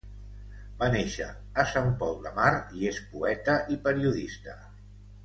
[0.77, 1.27] Va néixer
[1.63, 4.57] a Sant Pol de Mar i és poeta i periodista.